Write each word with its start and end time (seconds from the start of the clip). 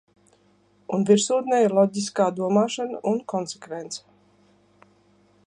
Un 0.97 1.03
virsotnē 1.09 1.59
ir 1.65 1.75
loģiskā 1.79 2.27
domāšana 2.41 3.03
un 3.13 3.21
konsekvence. 3.35 4.05